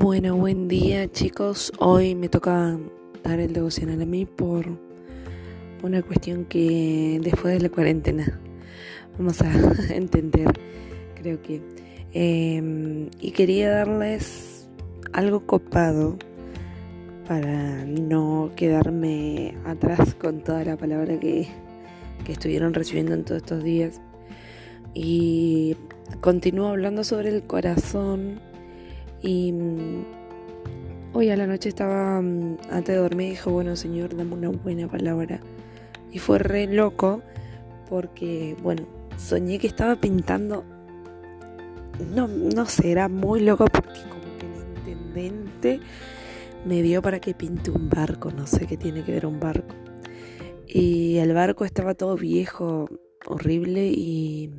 [0.00, 1.72] Bueno, buen día chicos.
[1.80, 2.78] Hoy me toca
[3.24, 4.64] dar el devocional a mí por
[5.82, 8.40] una cuestión que después de la cuarentena
[9.18, 9.50] vamos a
[9.92, 10.52] entender,
[11.16, 11.60] creo que.
[12.12, 14.68] Em, y quería darles
[15.12, 16.16] algo copado
[17.26, 21.48] para no quedarme atrás con toda la palabra que,
[22.24, 24.00] que estuvieron recibiendo en todos estos días.
[24.94, 25.76] Y
[26.20, 28.40] continúo hablando sobre el corazón
[29.22, 30.04] y mm,
[31.14, 34.88] hoy a la noche estaba, mm, antes de dormir, dijo, bueno Señor, dame una buena
[34.88, 35.40] palabra.
[36.10, 37.22] Y fue re loco
[37.88, 38.86] porque, bueno,
[39.16, 40.64] soñé que estaba pintando,
[42.14, 45.80] no, no sé, era muy loco porque como que el intendente
[46.64, 49.74] me dio para que pinte un barco, no sé qué tiene que ver un barco.
[50.66, 52.88] Y el barco estaba todo viejo,
[53.26, 54.50] horrible y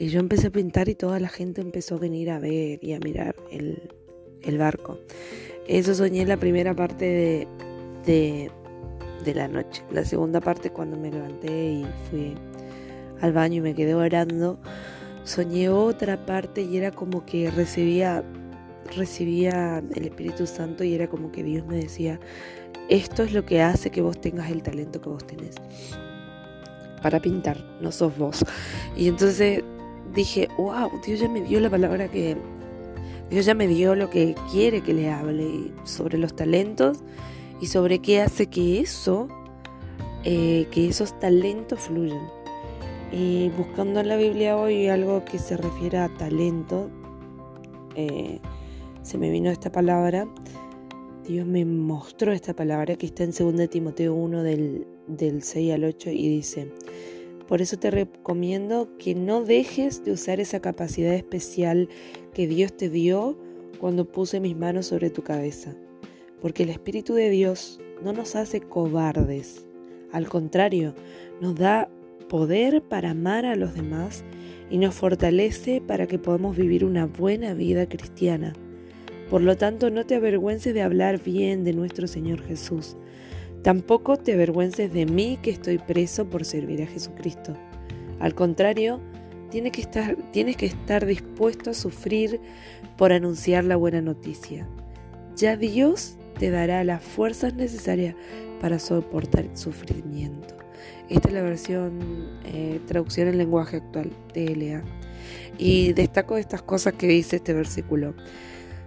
[0.00, 2.94] y yo empecé a pintar y toda la gente empezó a venir a ver y
[2.94, 4.98] a mirar el, barco.
[5.68, 7.46] Eso soñé la primera parte
[8.06, 8.50] de,
[9.22, 9.84] de, la noche.
[9.92, 12.34] La segunda parte cuando me levanté y fui
[13.20, 14.58] al baño y me quedé orando,
[15.24, 18.24] soñé otra parte y era como que recibía
[18.96, 22.18] recibía el Espíritu Santo y era como que Dios me decía,
[22.88, 25.56] esto es lo que hace que vos tengas el talento que vos tenés
[27.02, 28.44] para pintar, no sos vos.
[28.96, 29.62] Y entonces
[30.14, 32.36] dije, wow, Dios ya me dio la palabra que...
[33.30, 36.98] Dios ya me dio lo que quiere que le hable sobre los talentos
[37.60, 39.28] y sobre qué hace que eso,
[40.24, 42.28] eh, que esos talentos fluyan.
[43.12, 46.90] Y buscando en la Biblia hoy algo que se refiere a talento,
[47.94, 48.40] eh,
[49.02, 50.28] se me vino esta palabra.
[51.26, 55.84] Dios me mostró esta palabra que está en 2 Timoteo 1 del, del 6 al
[55.84, 56.72] 8 y dice,
[57.50, 61.88] por eso te recomiendo que no dejes de usar esa capacidad especial
[62.32, 63.36] que Dios te dio
[63.80, 65.74] cuando puse mis manos sobre tu cabeza.
[66.40, 69.66] Porque el Espíritu de Dios no nos hace cobardes.
[70.12, 70.94] Al contrario,
[71.40, 71.90] nos da
[72.28, 74.22] poder para amar a los demás
[74.70, 78.52] y nos fortalece para que podamos vivir una buena vida cristiana.
[79.28, 82.96] Por lo tanto, no te avergüences de hablar bien de nuestro Señor Jesús
[83.62, 87.54] Tampoco te avergüences de mí que estoy preso por servir a Jesucristo.
[88.18, 89.00] Al contrario,
[89.50, 92.40] tienes que estar, dispuesto a sufrir
[92.96, 94.66] por anunciar la buena noticia.
[95.36, 98.14] Ya Dios te dará las fuerzas necesarias
[98.60, 100.56] para soportar el sufrimiento.
[101.10, 101.98] Esta es la versión
[102.44, 104.82] eh, traducción en lenguaje actual, TLA.
[105.58, 108.14] Y destaco estas cosas que dice este versículo.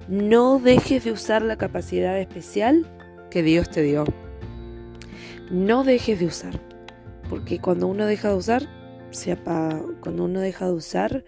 [0.08, 2.88] No dejes de usar la capacidad especial
[3.30, 4.06] que Dios te dio
[5.52, 6.60] no dejes de usar.
[7.30, 8.70] Porque cuando uno deja de usar,
[9.12, 9.82] se apaga.
[10.02, 11.24] Cuando uno deja de usar,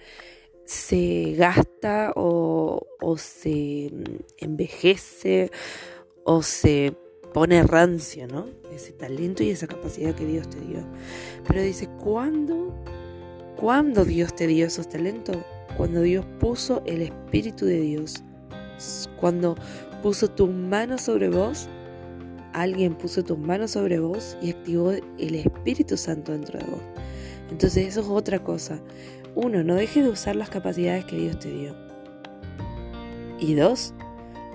[0.65, 2.81] se gasta o,
[3.17, 3.91] se
[4.37, 5.51] envejece
[6.23, 6.93] o se
[7.33, 8.47] pone rancio, ¿no?
[8.73, 10.85] Ese talento y esa capacidad que Dios te dio.
[11.47, 12.73] Pero dice, ¿cuándo?
[13.57, 15.37] ¿Cuándo Dios te dio esos talentos?
[15.77, 18.23] Cuando Dios puso el Espíritu de Dios.
[19.17, 19.55] Cuando
[20.01, 21.69] puso tu mano sobre vos
[22.61, 26.81] alguien puso tus manos sobre vos y activó el Espíritu Santo dentro de vos.
[27.51, 28.79] Entonces eso es otra cosa.
[29.35, 31.75] Uno, no dejes de usar las capacidades que Dios te dio.
[33.39, 33.93] Y dos,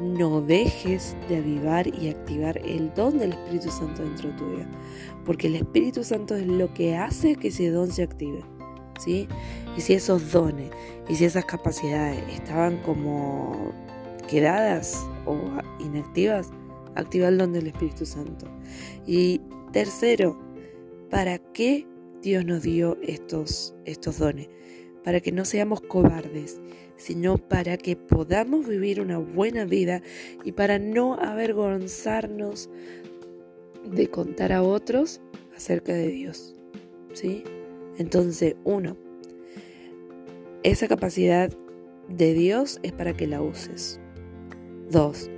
[0.01, 4.65] no dejes de avivar y activar el don del Espíritu Santo dentro tuyo.
[5.27, 8.43] Porque el Espíritu Santo es lo que hace que ese don se active.
[8.99, 9.29] ¿sí?
[9.77, 10.71] Y si esos dones
[11.09, 13.73] y si esas capacidades estaban como
[14.29, 15.37] quedadas o
[15.81, 16.51] inactivas,
[16.95, 18.47] activa el don del Espíritu Santo.
[19.07, 19.41] Y
[19.73, 20.39] tercero,
[21.11, 21.87] ¿para qué
[22.23, 24.49] Dios nos dio estos, estos dones?
[25.05, 26.61] Para que no seamos cobardes,
[26.97, 30.03] sino para que podamos vivir una buena vida
[30.45, 32.69] y para no avergonzarnos
[33.85, 35.21] de contar a otros
[35.57, 36.55] acerca de Dios.
[37.15, 37.43] ¿Sí?
[37.99, 38.97] Entonces, uno,
[40.63, 41.51] esa capacidad
[42.09, 43.99] de Dios es para que la uses.
[44.91, 45.31] Dos,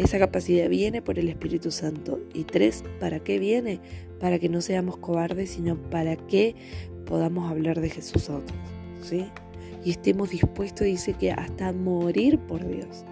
[0.00, 2.20] esa capacidad viene por el Espíritu Santo.
[2.32, 3.80] Y tres, ¿para qué viene?
[4.18, 6.54] Para que no seamos cobardes, sino para que
[7.06, 8.58] podamos hablar de Jesús a otros.
[9.02, 9.26] ¿sí?
[9.84, 13.04] Y estemos dispuestos, dice que hasta morir por Dios.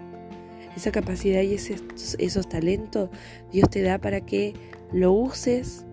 [0.75, 3.09] Esa capacidad y esos, esos talentos
[3.51, 4.53] Dios te da para que
[4.93, 5.85] lo uses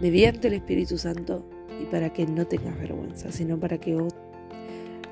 [0.00, 1.48] mediante el Espíritu Santo
[1.80, 4.14] y para que no tengas vergüenza, sino para que vos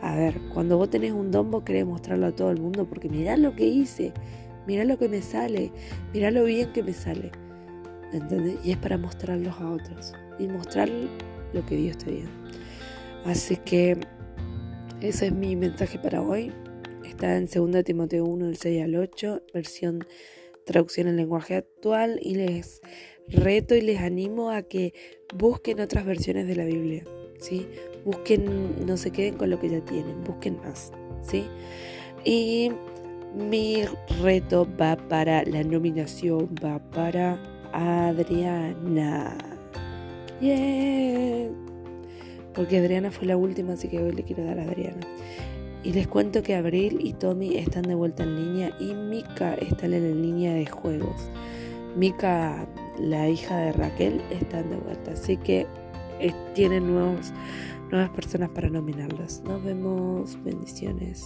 [0.03, 3.09] a ver, cuando vos tenés un don, vos querés mostrarlo a todo el mundo porque
[3.09, 4.12] mirá lo que hice,
[4.66, 5.72] mira lo que me sale,
[6.12, 7.30] mira lo bien que me sale.
[8.12, 8.58] ¿Entendés?
[8.64, 10.88] Y es para mostrarlos a otros y mostrar
[11.52, 12.28] lo que Dios te dio.
[13.24, 13.98] Así que
[15.00, 16.52] ese es mi mensaje para hoy.
[17.04, 20.06] está en 2 Timoteo 1, del 6 al 8, versión
[20.64, 22.80] traducción en lenguaje actual, y les
[23.28, 24.94] reto y les animo a que
[25.34, 27.04] busquen otras versiones de la Biblia,
[27.38, 27.66] ¿sí?
[28.04, 30.92] Busquen, no se queden con lo que ya tienen, busquen más,
[31.22, 31.44] ¿sí?
[32.24, 32.72] Y
[33.34, 33.84] mi
[34.23, 37.38] reto va para la nominación, va para
[37.73, 39.37] Adriana.
[40.40, 41.50] Yeah.
[42.55, 45.06] Porque Adriana fue la última, así que hoy le quiero dar a Adriana.
[45.82, 49.87] Y les cuento que Abril y Tommy están de vuelta en línea y Mika está
[49.87, 51.31] en la línea de juegos.
[51.96, 52.67] Mika,
[52.99, 55.12] la hija de Raquel, está de vuelta.
[55.12, 55.67] Así que
[56.19, 57.32] eh, tienen nuevos,
[57.90, 59.43] nuevas personas para nominarlos.
[59.44, 60.37] Nos vemos.
[60.43, 61.25] Bendiciones.